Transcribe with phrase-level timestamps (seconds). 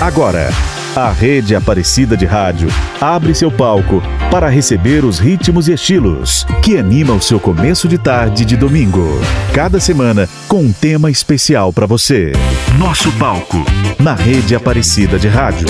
[0.00, 0.48] Agora,
[0.94, 2.68] a Rede Aparecida de Rádio
[3.00, 7.98] abre seu palco para receber os ritmos e estilos que animam o seu começo de
[7.98, 9.20] tarde de domingo.
[9.52, 12.32] Cada semana com um tema especial para você.
[12.78, 13.56] Nosso palco
[13.98, 15.66] na Rede Aparecida de Rádio.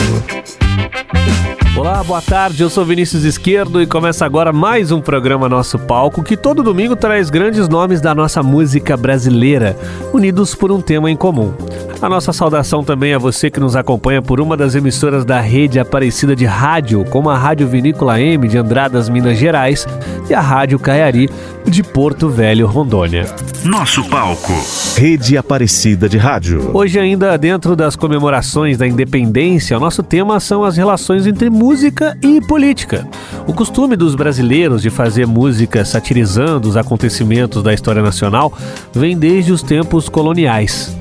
[1.75, 2.63] Olá, boa tarde.
[2.63, 6.95] Eu sou Vinícius Esquerdo e começa agora mais um programa Nosso Palco que todo domingo
[6.95, 9.75] traz grandes nomes da nossa música brasileira,
[10.13, 11.55] unidos por um tema em comum.
[12.01, 15.81] A nossa saudação também a você que nos acompanha por uma das emissoras da rede
[15.81, 19.85] Aparecida de Rádio, como a Rádio Vinícola M de Andradas, Minas Gerais,
[20.31, 21.29] e a Rádio Caiari
[21.67, 23.27] de Porto Velho, Rondônia.
[23.65, 24.53] Nosso palco.
[24.97, 26.71] Rede Aparecida de Rádio.
[26.73, 32.17] Hoje, ainda dentro das comemorações da independência, o nosso tema são as relações entre música
[32.23, 33.09] e política.
[33.45, 38.53] O costume dos brasileiros de fazer música satirizando os acontecimentos da história nacional
[38.93, 40.97] vem desde os tempos coloniais.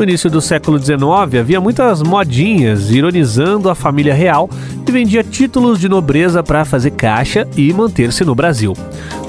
[0.00, 4.48] No início do século XIX, havia muitas modinhas ironizando a família real
[4.88, 8.72] e vendia títulos de nobreza para fazer caixa e manter-se no Brasil.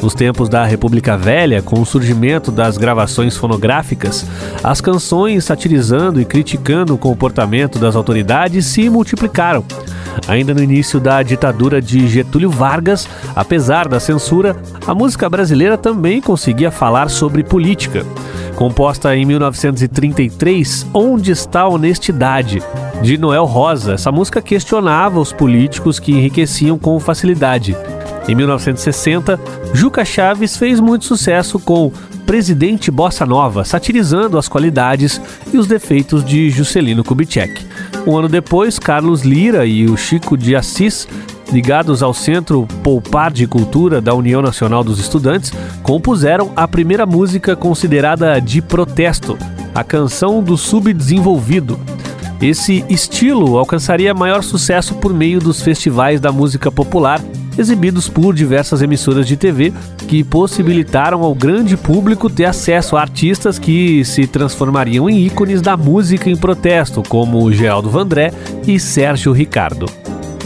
[0.02, 4.25] Nos tempos da República Velha, com o surgimento das gravações fonográficas,
[4.63, 9.66] as canções satirizando e criticando o comportamento das autoridades se multiplicaram.
[10.25, 14.56] Ainda no início da ditadura de Getúlio Vargas, apesar da censura,
[14.88, 18.06] a música brasileira também conseguia falar sobre política.
[18.61, 22.61] Composta em 1933, Onde está a Honestidade?
[23.01, 23.93] de Noel Rosa.
[23.93, 27.75] Essa música questionava os políticos que enriqueciam com facilidade.
[28.29, 29.39] Em 1960,
[29.73, 31.91] Juca Chaves fez muito sucesso com
[32.27, 35.19] Presidente Bossa Nova, satirizando as qualidades
[35.51, 37.65] e os defeitos de Juscelino Kubitschek.
[38.05, 41.07] Um ano depois, Carlos Lira e o Chico de Assis
[41.52, 45.52] ligados ao Centro Poupar de Cultura da União Nacional dos Estudantes,
[45.83, 49.38] compuseram a primeira música considerada de protesto,
[49.75, 51.79] a Canção do Subdesenvolvido.
[52.41, 57.22] Esse estilo alcançaria maior sucesso por meio dos festivais da música popular,
[57.57, 59.72] exibidos por diversas emissoras de TV,
[60.07, 65.78] que possibilitaram ao grande público ter acesso a artistas que se transformariam em ícones da
[65.78, 68.33] música em protesto, como Geraldo Vandré
[68.66, 69.85] e Sérgio Ricardo.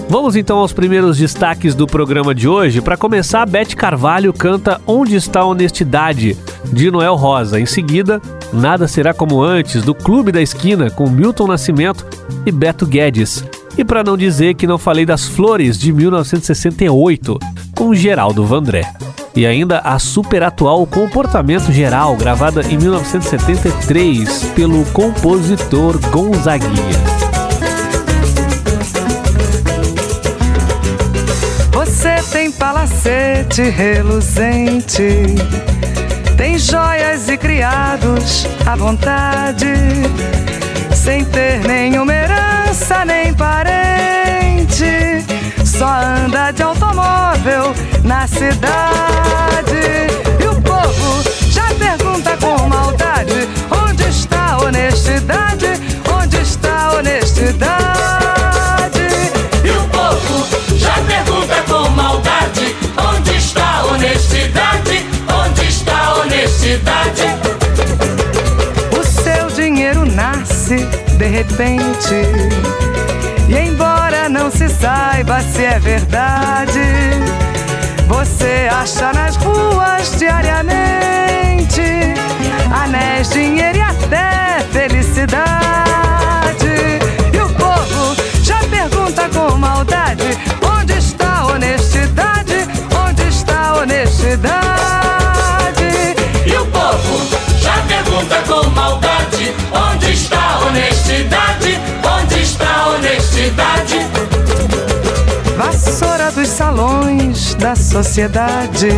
[0.07, 2.79] Vamos então aos primeiros destaques do programa de hoje.
[2.79, 6.38] Para começar, Beth Carvalho canta Onde está a Honestidade,
[6.71, 7.59] de Noel Rosa.
[7.59, 8.21] Em seguida,
[8.53, 12.05] Nada Será Como Antes, do Clube da Esquina, com Milton Nascimento
[12.45, 13.43] e Beto Guedes.
[13.77, 17.37] E para não dizer que não falei das Flores, de 1968,
[17.75, 18.89] com Geraldo Vandré.
[19.35, 27.24] E ainda a super atual Comportamento Geral, gravada em 1973 pelo compositor Gonzaguinha.
[32.45, 35.25] Tem palacete reluzente,
[36.38, 39.73] tem joias e criados à vontade,
[40.94, 45.25] sem ter nenhuma herança nem parente,
[45.66, 47.73] só anda de automóvel
[48.03, 50.05] na cidade.
[50.39, 55.66] E o povo já pergunta com maldade: onde está a honestidade?
[56.07, 57.85] Onde está a honestidade?
[61.16, 61.54] honestidade?
[71.35, 72.16] Repente.
[73.50, 76.79] E embora não se saiba se é verdade,
[78.07, 81.81] você acha nas ruas diariamente
[82.72, 85.40] anéis, dinheiro e até felicidade.
[87.34, 92.35] E o povo já pergunta com maldade: onde está a honestidade?
[93.85, 94.56] honestidade.
[96.46, 97.28] E o povo
[97.59, 100.04] já pergunta com maldade: onde está a
[101.25, 101.79] honestidade?
[102.21, 103.99] Onde está a honestidade?
[105.57, 108.89] Vassoura dos salões da sociedade.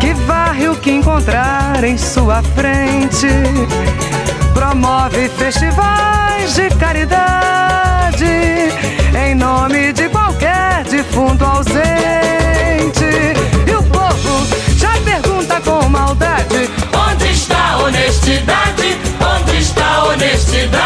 [0.00, 3.28] Que varre o que encontrar em sua frente.
[4.54, 8.24] Promove festivais de caridade
[9.26, 11.90] em nome de qualquer defunto ausente
[15.64, 16.70] com maldade.
[16.94, 19.09] Onde está a honestidade?
[19.36, 20.80] Onde está a honestidade?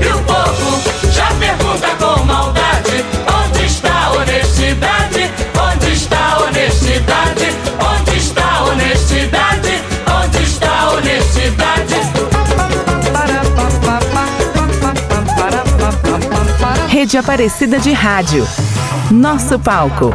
[0.00, 0.82] E o povo
[1.12, 3.04] já pergunta com maldade.
[3.44, 5.30] Onde está a honestidade?
[5.72, 7.48] Onde está a honestidade?
[7.78, 9.82] Onde está a honestidade?
[10.24, 11.96] Onde está a honestidade?
[16.88, 18.46] Rede Aparecida de Rádio.
[19.10, 20.14] Nosso palco.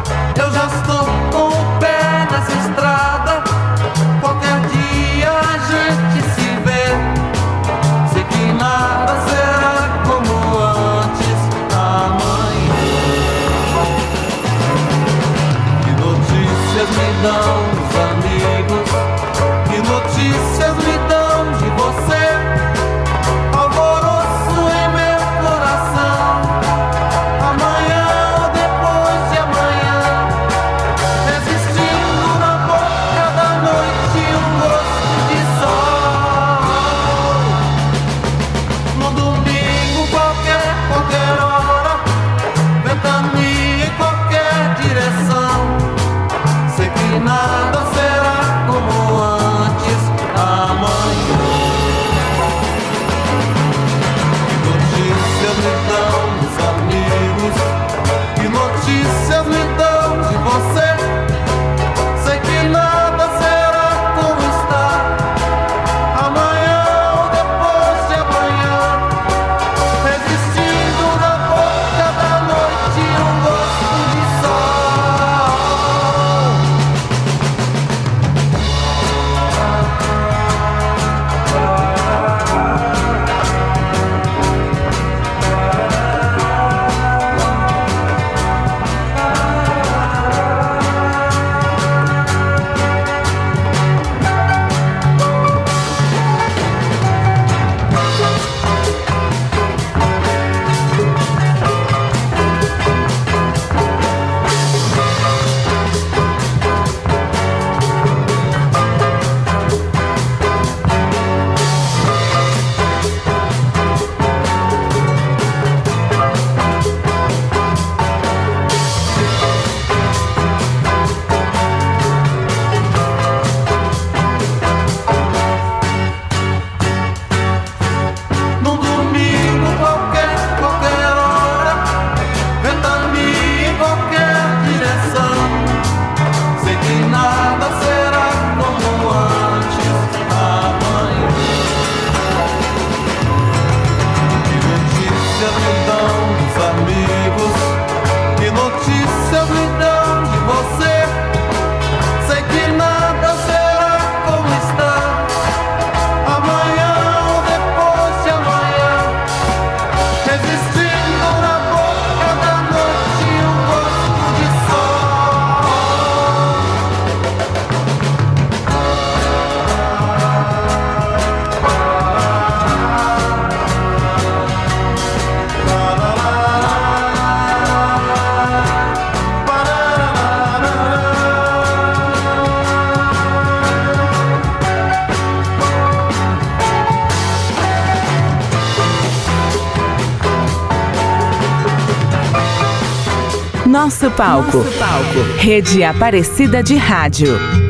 [194.16, 194.58] Palco.
[194.58, 195.20] Nosso palco.
[195.38, 197.63] Rede Aparecida de Rádio.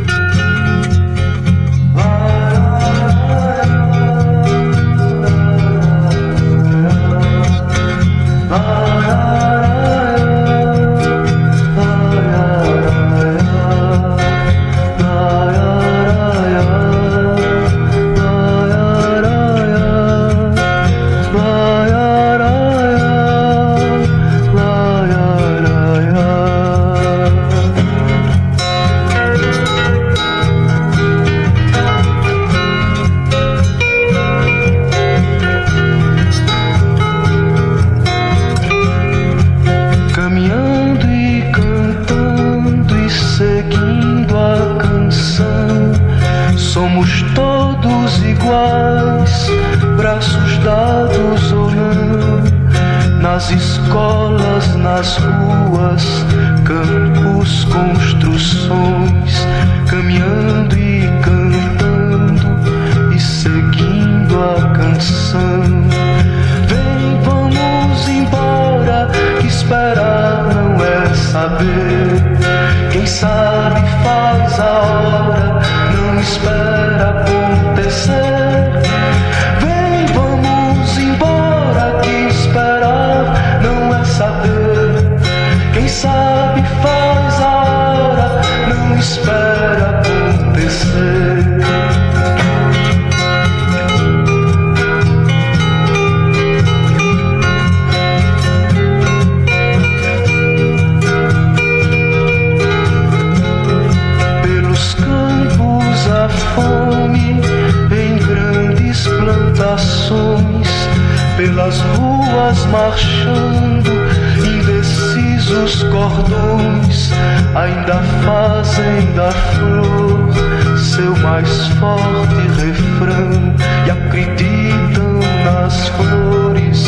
[118.45, 120.29] fazem da flor
[120.77, 123.55] seu mais forte refrão
[123.87, 125.13] e acreditam
[125.45, 126.87] nas flores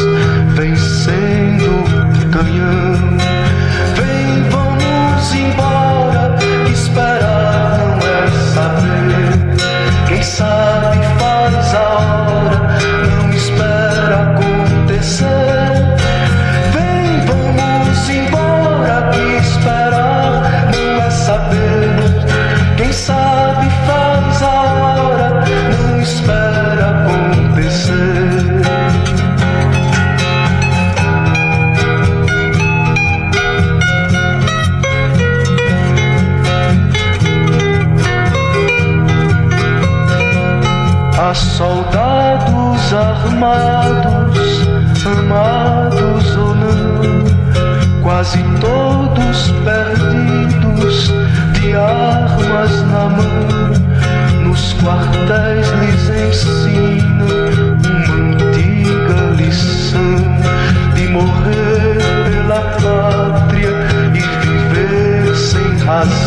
[0.54, 1.70] vencendo
[2.12, 3.16] o canhão.
[3.94, 4.50] Vem,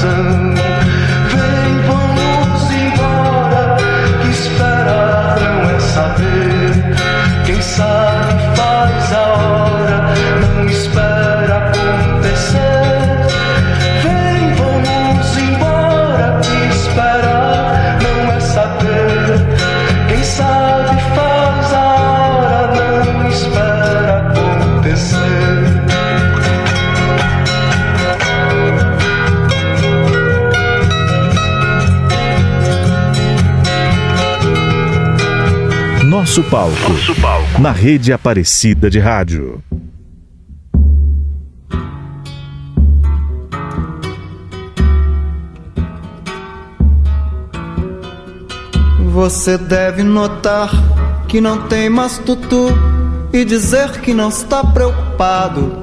[0.02, 0.39] listen
[36.30, 36.90] Nosso palco.
[36.92, 37.60] Nosso palco.
[37.60, 39.64] Na rede Aparecida de Rádio.
[49.12, 50.70] Você deve notar
[51.28, 52.68] que não tem mais tutu
[53.34, 55.82] e dizer que não está preocupado.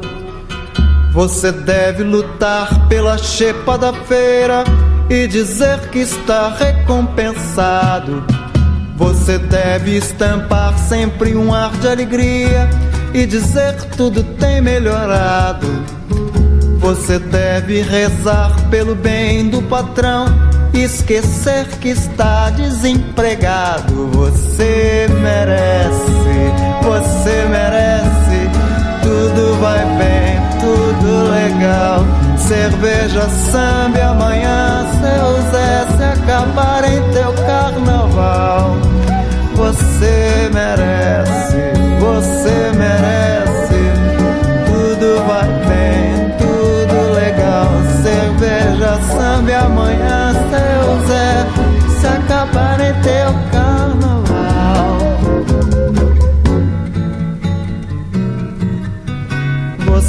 [1.13, 4.63] Você deve lutar pela chepa da feira
[5.11, 8.36] e dizer que está recompensado.
[8.97, 12.69] Você deve estampar sempre um ar de alegria
[13.13, 15.67] e dizer que tudo tem melhorado.
[16.79, 20.27] Você deve rezar pelo bem do patrão
[20.73, 24.07] e esquecer que está desempregado.
[24.13, 26.13] Você merece,
[26.83, 28.51] você merece.
[29.03, 32.05] Tudo vai bem, tudo legal.
[32.39, 38.77] Cerveja, samba amanhã, seu Zé se acabar em teu carnaval.
[39.55, 41.57] Você merece,
[41.99, 43.81] você merece.
[44.67, 47.69] Tudo vai bem, tudo legal.
[48.03, 50.16] Cerveja, samba amanhã.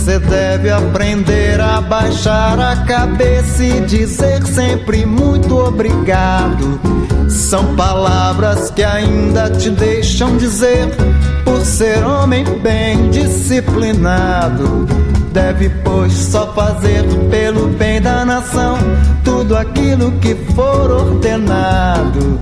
[0.08, 6.80] Você deve aprender a baixar a cabeça e dizer sempre muito obrigado.
[7.28, 10.88] São palavras que ainda te deixam dizer,
[11.44, 14.88] por ser homem bem disciplinado.
[15.34, 18.78] Deve, pois, só fazer pelo bem da nação
[19.26, 22.40] tudo aquilo que for ordenado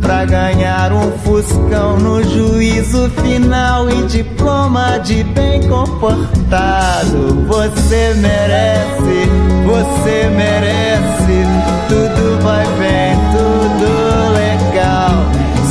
[0.00, 7.44] pra ganhar um fuscão no juízo final e diploma de bem comportado.
[7.46, 9.28] Você merece,
[9.64, 11.46] você merece,
[11.88, 13.86] tudo vai bem, tudo
[14.32, 15.10] legal.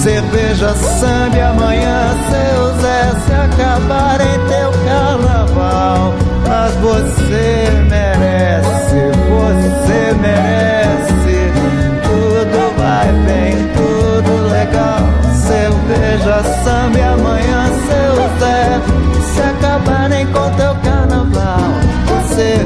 [0.02, 6.14] Cerveja, samba e amanhã seu Zé se acabar em teu carnaval.
[6.48, 8.85] Mas você merece,
[15.88, 18.82] Cerveja, samba e amanhã seu Zé.
[19.34, 21.60] Se acabarem com teu carnaval,
[22.08, 22.58] você,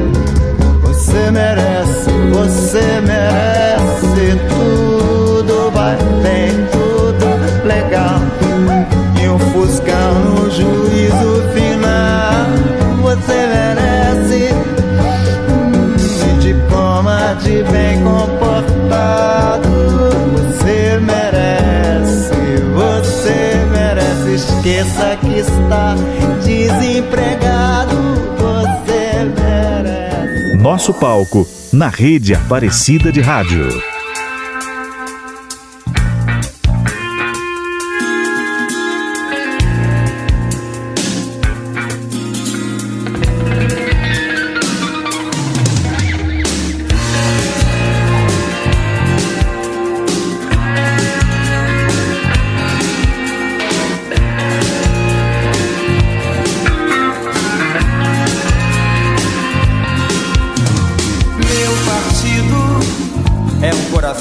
[0.82, 4.40] você merece, você merece.
[4.48, 6.69] Tudo vai bem,
[24.70, 25.96] Esqueça que está
[26.46, 27.96] desempregado.
[28.38, 30.58] Você merece.
[30.58, 33.68] Nosso palco na rede Aparecida de Rádio.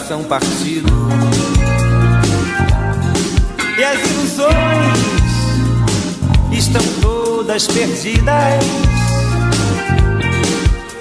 [0.09, 0.89] coração partido.
[3.77, 4.99] E as ilusões
[6.51, 8.65] estão todas perdidas.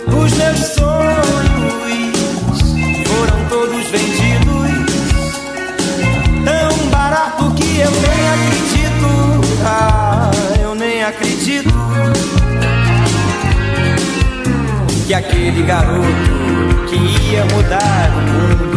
[0.08, 2.18] Os meus sonhos
[3.08, 4.68] foram todos vendidos.
[6.44, 9.08] Tão barato que eu nem acredito.
[9.66, 11.74] Ah, eu nem acredito.
[15.08, 16.48] Que aquele garoto
[16.90, 16.98] que
[17.32, 18.77] ia mudar o mundo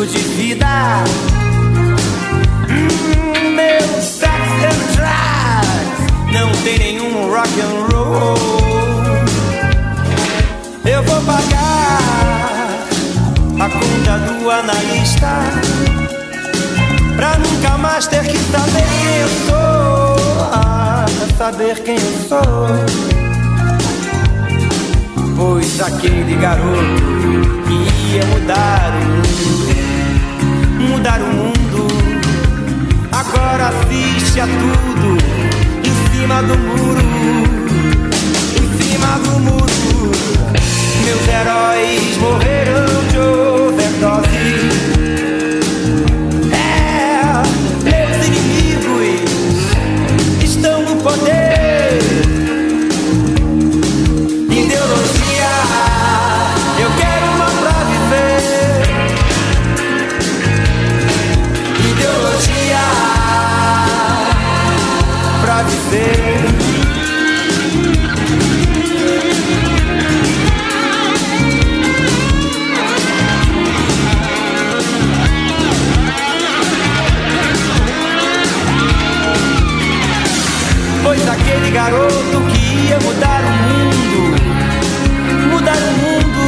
[0.00, 0.66] risco de vida.
[2.68, 4.32] Hum, meu sex
[4.64, 8.36] and drugs não tem nenhum rock and roll.
[10.84, 12.00] Eu vou pagar
[13.58, 15.32] a conta do analista
[17.16, 19.60] pra nunca mais ter que saber quem eu sou.
[21.38, 22.68] Saber quem eu sou.
[25.36, 27.10] Pois aquele garoto
[28.12, 29.69] ia mudar o mundo,
[30.80, 31.88] mudar o mundo.
[33.12, 35.18] Agora assiste a tudo
[35.84, 37.00] em cima do muro,
[38.56, 40.10] em cima do muro.
[41.04, 44.99] Meus heróis morreram de overdose.
[81.90, 84.20] Garoto que ia mudar o mundo,
[85.50, 86.42] mudar o mundo.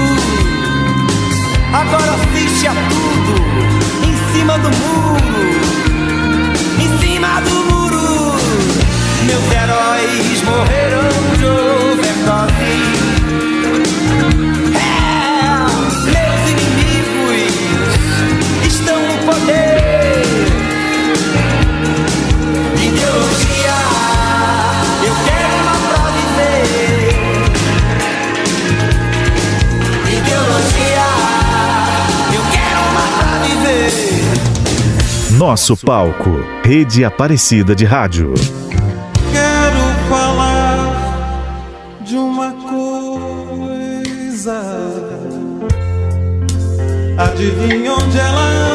[1.72, 3.34] Agora assiste a tudo
[4.06, 5.16] em cima do muro,
[6.78, 8.36] em cima do muro.
[9.26, 10.81] Meus heróis morreram
[35.42, 36.30] Nosso palco.
[36.64, 38.32] Rede Aparecida de Rádio.
[39.32, 43.82] Quero falar de uma coisa.
[47.18, 48.71] Adivinha onde ela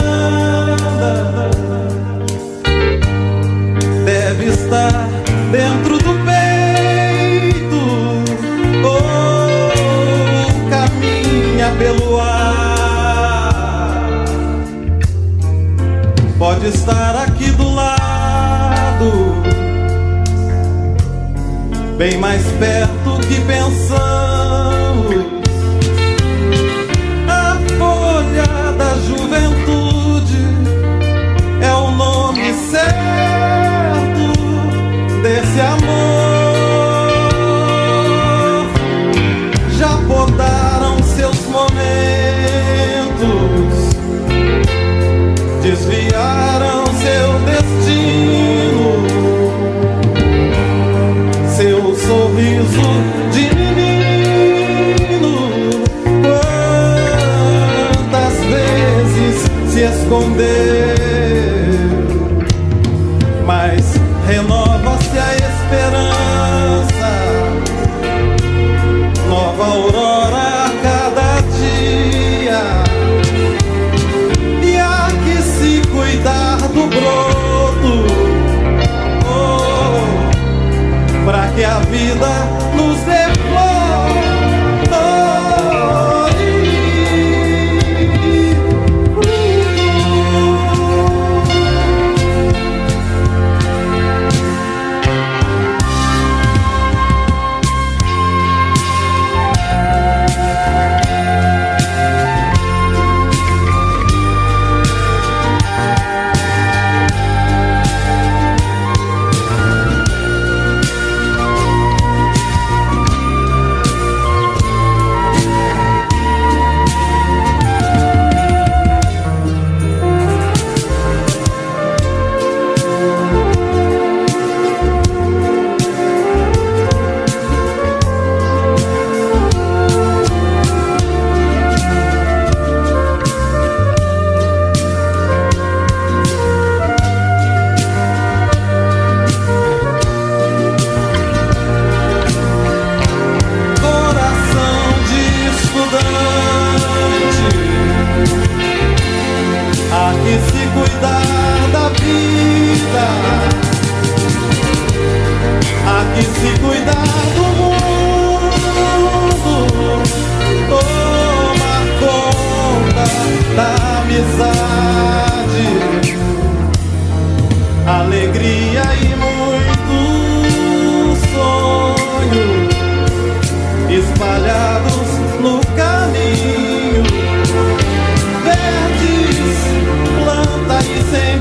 [16.38, 19.12] Pode estar aqui do lado,
[21.98, 24.27] bem mais perto que pensamos.
[81.98, 82.67] Vida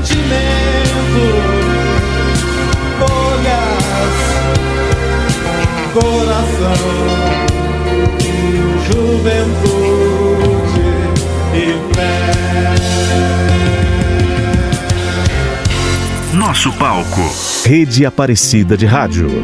[0.07, 1.25] sentimento.
[2.99, 4.17] Folhas,
[5.93, 6.87] coração,
[8.87, 10.09] juventude
[11.53, 12.21] e fé.
[16.33, 17.21] Nosso palco.
[17.65, 19.43] Rede Aparecida de Rádio.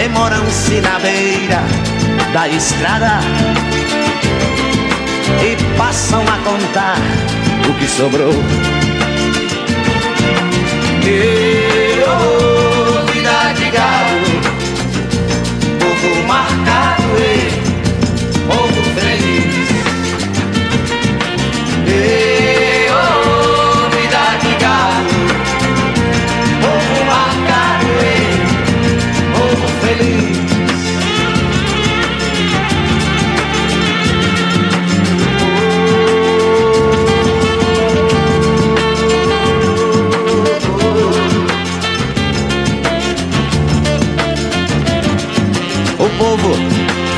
[0.00, 1.60] Demoram-se na beira
[2.32, 3.20] da estrada
[5.44, 6.96] e passam a contar
[7.68, 8.32] o que sobrou.
[11.04, 14.24] E oh, vida de gado,
[15.78, 16.79] povo marcado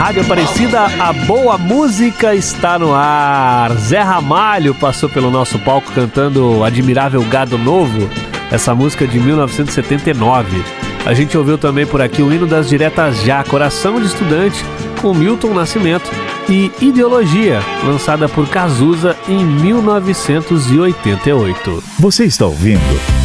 [0.00, 3.70] Rádio Aparecida, a boa música está no ar.
[3.74, 8.08] Zé Ramalho passou pelo nosso palco cantando Admirável Gado Novo,
[8.50, 10.64] essa música de 1979.
[11.04, 14.64] A gente ouviu também por aqui o hino das diretas já, Coração de Estudante,
[15.02, 16.10] com Milton Nascimento,
[16.48, 21.84] e Ideologia, lançada por Cazuza em 1988.
[21.98, 22.80] Você está ouvindo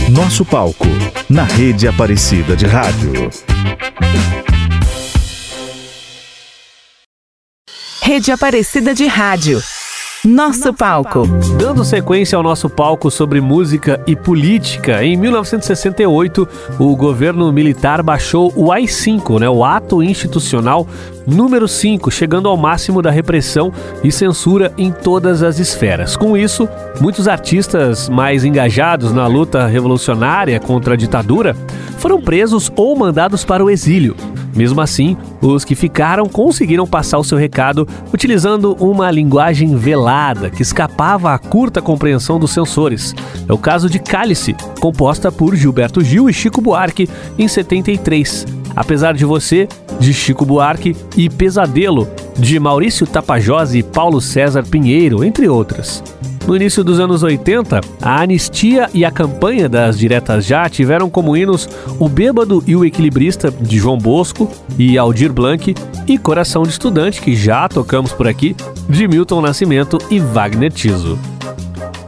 [0.10, 0.86] Nosso Palco,
[1.30, 3.30] na rede Aparecida de Rádio.
[8.06, 9.60] Rede Aparecida de Rádio.
[10.24, 11.26] Nosso palco.
[11.58, 18.54] Dando sequência ao nosso palco sobre música e política, em 1968, o governo militar baixou
[18.56, 20.88] o AI-5, né, o Ato Institucional
[21.26, 26.15] número 5, chegando ao máximo da repressão e censura em todas as esferas.
[26.15, 26.70] Com isso,
[27.02, 31.58] muitos artistas mais engajados na luta revolucionária contra a ditadura
[31.98, 34.15] foram presos ou mandados para o exílio.
[34.56, 40.62] Mesmo assim, os que ficaram conseguiram passar o seu recado utilizando uma linguagem velada que
[40.62, 43.13] escapava à curta compreensão dos censores.
[43.48, 48.46] É o caso de Cálice, composta por Gilberto Gil e Chico Buarque em 73.
[48.76, 49.68] Apesar de você,
[50.00, 56.04] de Chico Buarque e Pesadelo, de Maurício Tapajós e Paulo César Pinheiro, entre outras.
[56.47, 61.36] No início dos anos 80, a anistia e a campanha das diretas já tiveram como
[61.36, 61.67] hinos
[61.99, 65.73] O Bêbado e o Equilibrista, de João Bosco e Aldir Blanc,
[66.08, 68.55] e Coração de Estudante, que já tocamos por aqui,
[68.88, 71.17] de Milton Nascimento e Wagner Tiso.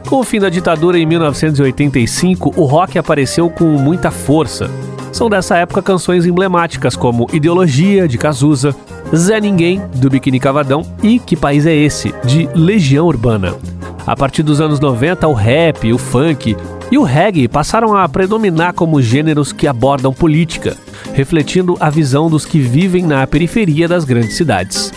[0.08, 4.70] Com o fim da ditadura em 1985, o rock apareceu com muita força.
[5.12, 8.74] São dessa época canções emblemáticas como Ideologia, de Cazuza,
[9.14, 13.56] Zé Ninguém, do Biquíni Cavadão e Que País é Esse, de Legião Urbana.
[14.06, 16.56] A partir dos anos 90, o rap, o funk
[16.90, 20.76] e o reggae passaram a predominar como gêneros que abordam política,
[21.14, 24.92] refletindo a visão dos que vivem na periferia das grandes cidades.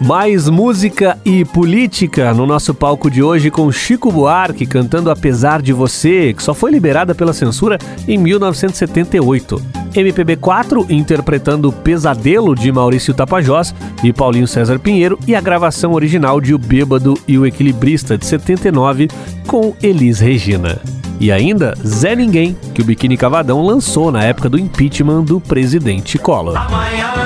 [0.00, 5.72] Mais música e política no nosso palco de hoje com Chico Buarque cantando Apesar de
[5.72, 9.85] Você, que só foi liberada pela censura em 1978.
[10.00, 16.54] MPB4 interpretando Pesadelo de Maurício Tapajós e Paulinho César Pinheiro e a gravação original de
[16.54, 19.08] O Bêbado e o Equilibrista de 79
[19.46, 20.78] com Elis Regina.
[21.18, 26.18] E ainda Zé Ninguém, que o Biquíni Cavadão lançou na época do impeachment do presidente
[26.18, 26.56] Collor.
[26.56, 27.25] Amanhã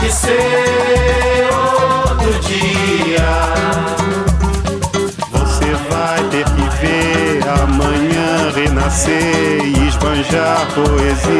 [0.00, 3.30] de ser outro dia.
[5.30, 11.30] Você vai ter que ver amanhã renascer e esbanjar poesia.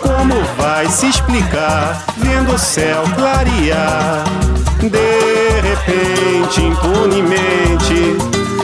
[0.00, 4.24] Como vai se explicar vendo o céu clarear?
[4.80, 8.16] De repente, impunemente,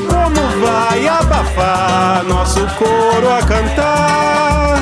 [0.09, 4.60] como vai abafar nosso coro a cantar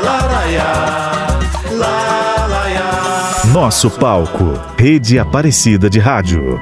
[3.61, 6.59] Nosso palco, Rede Aparecida de Rádio.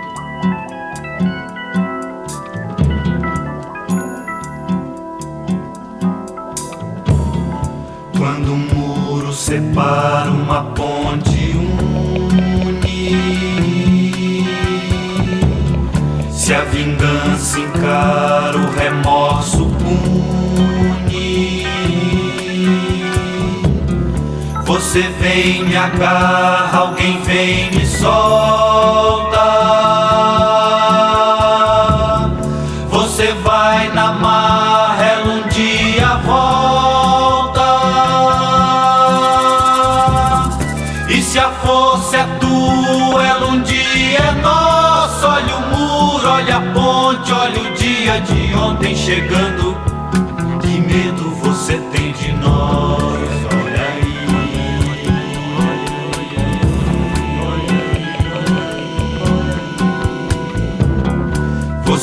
[8.17, 12.83] Quando um muro separa uma ponte une
[16.29, 20.38] Se a vingança encara o remorso pune
[24.79, 29.39] Você vem, me agarra, alguém vem, me solta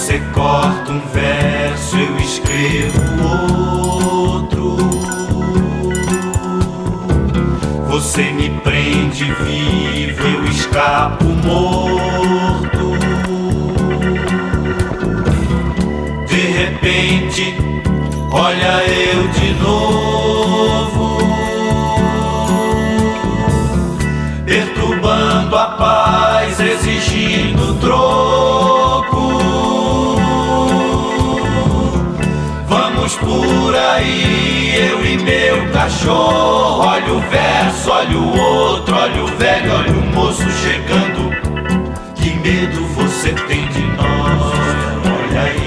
[0.07, 4.77] Você corta um verso, eu escrevo outro.
[7.89, 12.97] Você me prende vivo, eu escapo morto.
[16.29, 17.57] De repente,
[18.31, 21.19] olha eu de novo.
[24.45, 27.56] Perturbando a paz, exigindo
[33.27, 36.87] por aí, eu e meu cachorro.
[36.87, 41.35] Olha o verso, olha o outro, olha o velho, olha o moço chegando.
[42.15, 44.43] Que medo você tem de nós?
[45.19, 45.67] Olha aí.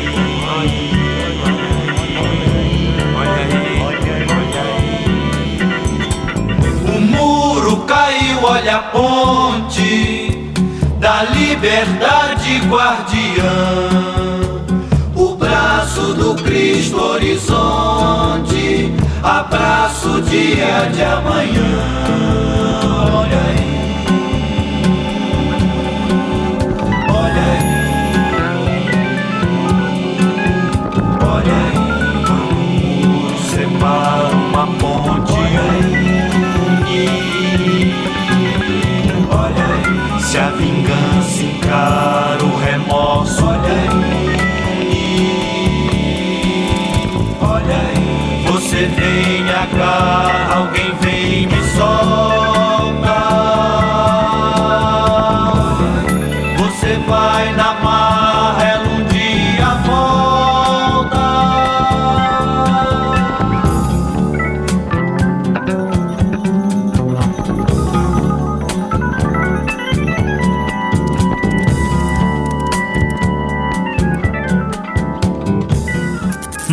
[6.96, 10.52] O muro caiu, olha a ponte
[11.00, 14.09] da liberdade guardiã
[16.14, 18.94] do Cristo horizonte,
[19.24, 21.70] abraço dia de amanhã.
[23.14, 23.59] Olha aí,
[48.90, 49.39] você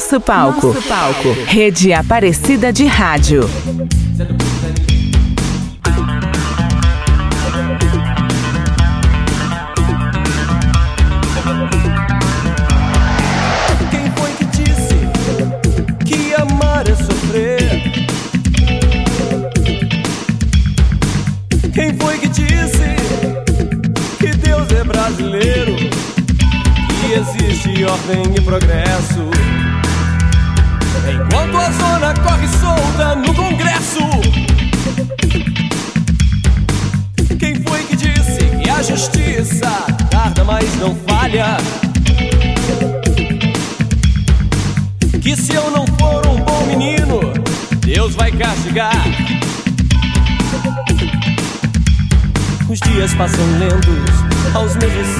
[0.00, 0.74] Nosso palco.
[0.88, 1.28] Palco.
[1.46, 3.42] Rede Aparecida de Rádio.
[4.18, 4.24] É
[21.74, 22.96] Quem foi que disse
[24.18, 25.76] que Deus é brasileiro?
[25.76, 28.89] Que existe ordem e progresso?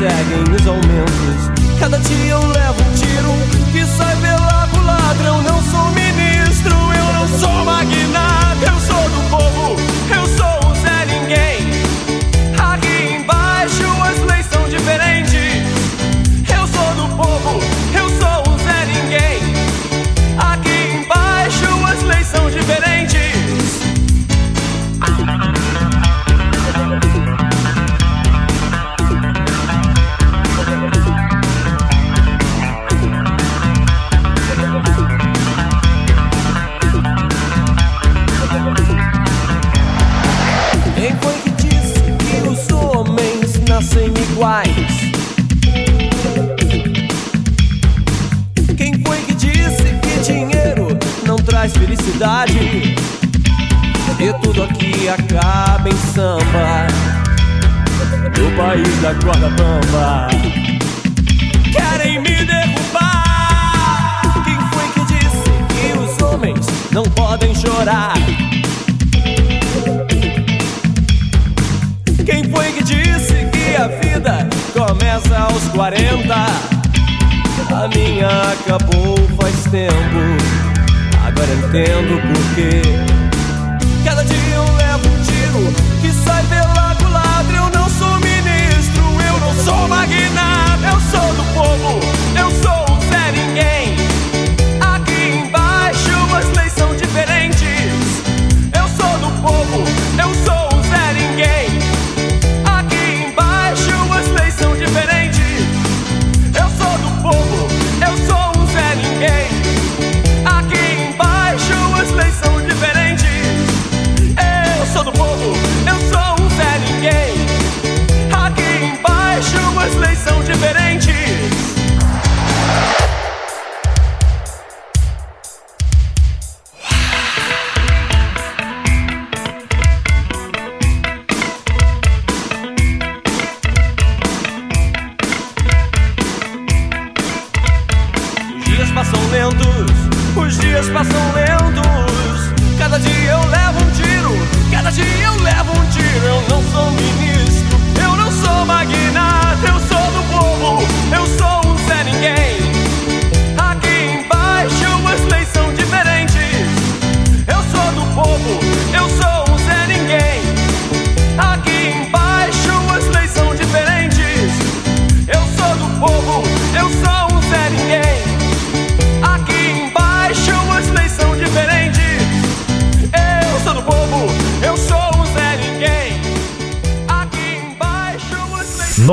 [0.00, 0.59] sagging.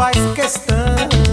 [0.00, 1.29] faz questão.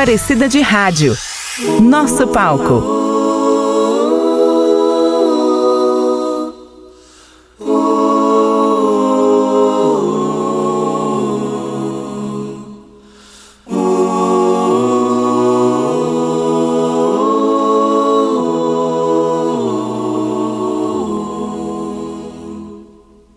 [0.00, 1.14] Aparecida de Rádio.
[1.82, 2.82] Nosso palco.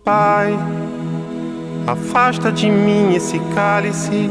[0.02, 0.58] Pai,
[1.86, 4.30] afasta de mim esse cálice.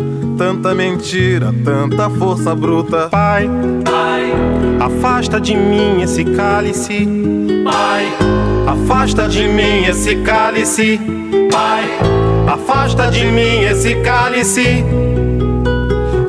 [0.41, 3.09] Tanta mentira, tanta força bruta.
[3.09, 3.47] Pai,
[3.85, 4.33] Pai,
[4.79, 7.07] afasta de mim esse cálice.
[7.63, 8.07] Pai,
[8.65, 10.99] afasta de mim esse cálice.
[11.51, 11.83] Pai,
[12.51, 14.83] afasta de mim esse cálice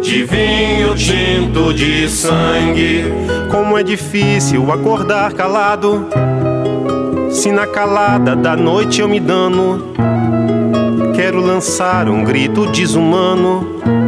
[0.02, 3.06] de vinho tinto de sangue.
[3.50, 6.06] Como é difícil acordar calado.
[7.30, 9.94] Se na calada da noite eu me dano,
[11.14, 13.80] quero lançar um grito desumano,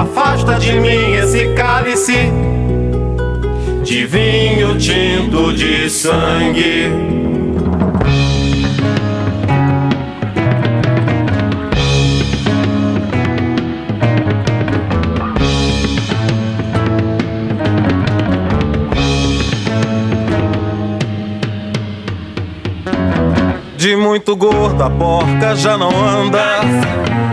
[0.00, 2.32] afasta de mim esse cálice
[3.82, 6.90] de vinho tinto de sangue.
[23.76, 27.19] De muito gorda porca já não anda.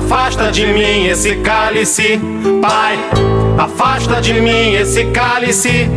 [0.00, 2.18] Afasta de mim esse cálice.
[2.62, 2.98] Pai,
[3.58, 5.88] afasta de mim esse cálice.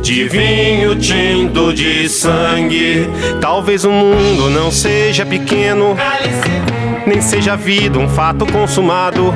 [0.00, 3.10] De vinho tinto de sangue.
[3.40, 5.96] Talvez o mundo não seja pequeno,
[7.04, 9.34] nem seja a vida um fato consumado.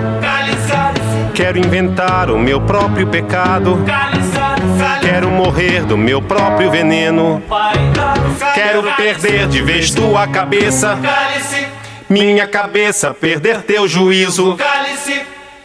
[1.35, 3.79] Quero inventar o meu próprio pecado.
[5.01, 7.43] Quero morrer do meu próprio veneno.
[8.55, 10.97] Quero perder de vez tua cabeça.
[12.13, 14.55] Minha cabeça, perder teu juízo.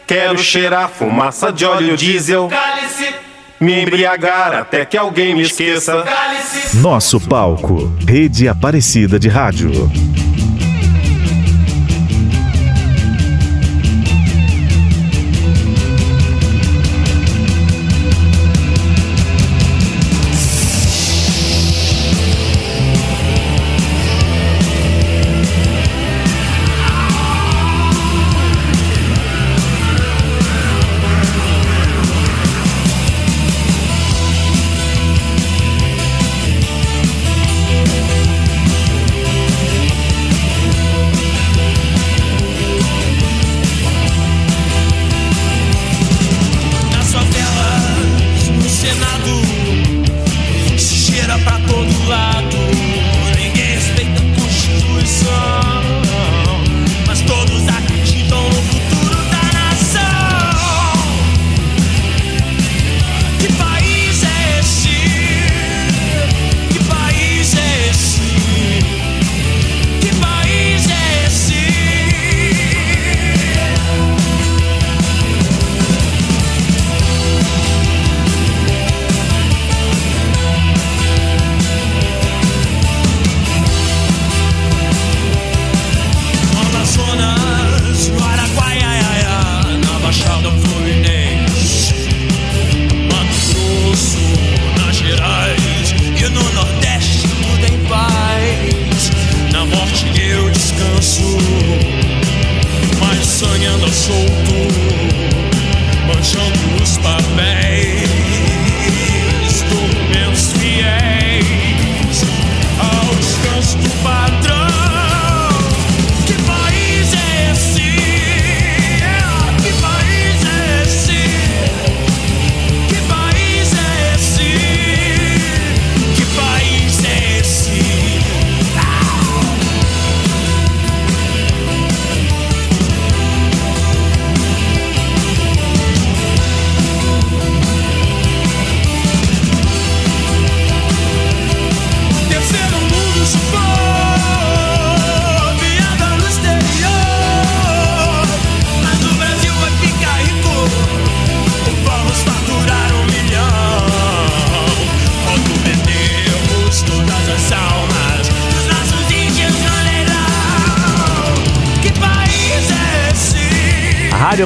[0.06, 2.48] Quero cheirar fumaça de óleo diesel.
[3.60, 6.02] Me embriagar até que alguém me esqueça.
[6.76, 7.92] Nosso palco.
[8.08, 9.90] Rede Aparecida de Rádio.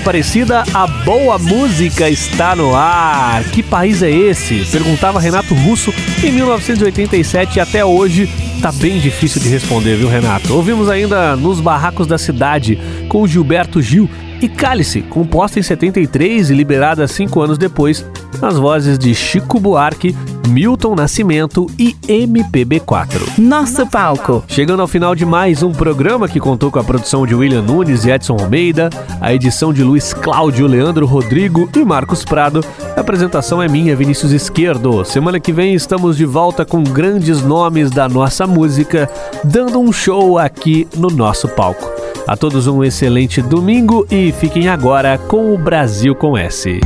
[0.02, 3.44] Aparecida, a boa música está no ar.
[3.44, 4.64] Que país é esse?
[4.64, 5.94] Perguntava Renato Russo
[6.24, 8.28] em 1987 e até hoje
[8.60, 10.54] tá bem difícil de responder, viu, Renato?
[10.54, 12.76] Ouvimos ainda Nos Barracos da Cidade
[13.08, 18.04] com Gilberto Gil e Cálice, composta em 73 e liberada cinco anos depois,
[18.40, 20.16] nas vozes de Chico Buarque,
[20.48, 23.38] Milton Nascimento e MPB4.
[23.38, 24.44] Nosso palco.
[24.48, 28.04] Chegando ao final de mais um programa que contou com a produção de William Nunes
[28.04, 32.64] e Edson Almeida, a edição de Luiz Cláudio, Leandro Rodrigo e Marcos Prado.
[32.96, 35.04] A apresentação é minha, Vinícius Esquerdo.
[35.04, 39.08] Semana que vem estamos de volta com grandes nomes da nossa música,
[39.44, 41.90] dando um show aqui no nosso palco.
[42.26, 46.80] A todos um excelente domingo e fiquem agora com o Brasil com S.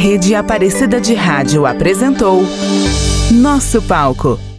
[0.00, 2.42] Rede Aparecida de Rádio apresentou
[3.30, 4.49] Nosso Palco.